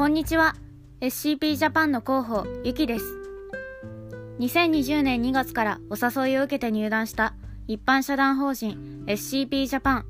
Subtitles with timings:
[0.00, 0.54] こんにちは。
[1.02, 3.04] SCP ジャパンの広報ゆきです。
[4.38, 7.34] 2020年2月からお誘いを受けて入団した
[7.68, 10.06] 一般社団法人 SCP ジャパン。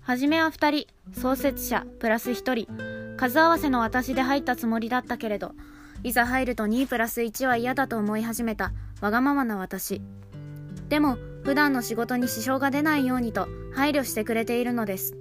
[0.00, 3.16] はじめは2人創設者プラス1人。
[3.16, 5.52] 数合わせの私で入ったつもりだったけれど
[6.02, 10.02] いざ入ると2プラス1は嫌だと思い始めたわがままな私。
[10.88, 15.14] でも普段の仕事に支障が出ないようにと配慮してくれているのです。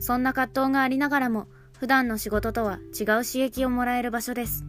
[0.00, 1.46] そんな葛藤がありながらも
[1.80, 4.66] 普段の仕事とは違う刺激をもらえる場所です。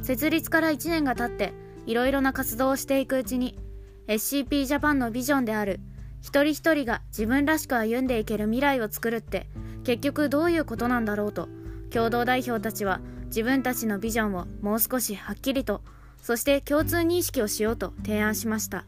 [0.00, 1.52] 設立から1年が経って
[1.86, 3.58] いろいろな活動をしていくうちに
[4.06, 5.80] SCP ジャパンのビジョンである
[6.20, 9.48] 一人一人が自分らしく歩んでいける未来を作るって
[9.82, 11.48] 結局どういうことなんだろうと
[11.90, 15.82] 共同代表たちは自分たちのビジョンをもう少しはっきりと
[16.22, 18.84] そして共通認識をしようと提案しました。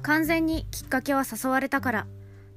[0.00, 2.06] 完全にきっかけは誘われたから。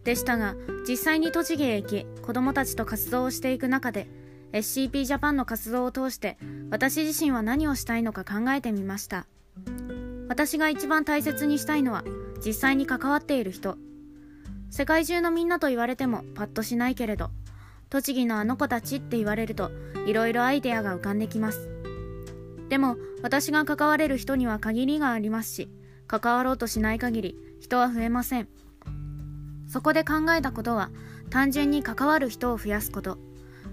[0.03, 0.55] でしたが
[0.87, 4.07] 実際に栃木へ行き子どもたちと活動をしていく中で
[4.51, 6.37] SCP ジャパンの活動を通して
[6.69, 9.27] 私自身は何をしたいのか考えてみました。
[10.27, 12.03] 私が一番大切にしたいのは
[12.45, 13.77] 実際に関わっている人。
[14.69, 17.29] 世界中のみんなと言われてもパッとしないけれど
[17.89, 19.69] 栃木のあの子たちって言われると
[20.07, 21.69] いろいろアイデアが浮かんできます。
[22.69, 25.69] でも私が関われる人には限りがありますし
[26.07, 28.47] 関わろうとしない限り人は増えません。
[29.71, 30.89] そこで考えたことは
[31.29, 33.17] 単純に関わる人を増やすこと。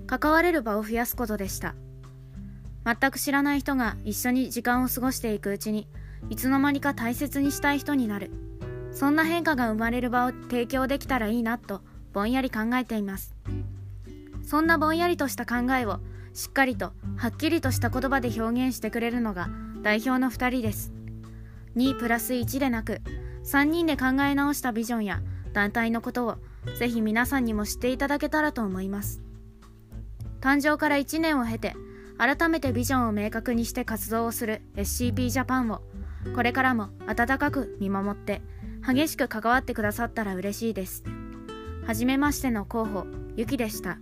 [0.07, 1.75] 関われる場を増やすことでした。
[2.85, 5.89] 全く知らない人が一緒に時間を過ごしていくうちに
[6.31, 8.31] いつの間にか大切にしたい人になる。
[8.93, 13.35] そんな変化が生まれる場を提供できたらいいなとぼんやり考えています。
[14.47, 15.99] そんなぼんやりとした考えを
[16.33, 19.51] しっかりとはっきりとした言葉で表現してくれるのが
[19.83, 20.93] 代表の2人です。
[21.75, 23.01] 2プラス1でなく
[23.45, 25.21] 3人で考え直したビジョンや
[25.53, 26.37] 団体のことを
[26.79, 29.21] ぜひ皆さんにも知っていただけたらと思います
[30.41, 31.75] 誕生から1年を経て
[32.19, 35.83] 改めてビジョンを明確にして活動をする SCP ジャパンを
[36.35, 38.43] これからも温かく見守って
[38.87, 41.05] 激しく関わってくださったら嬉しいです。
[41.87, 43.07] はじめましての候補、
[43.37, 43.99] ゆきでした。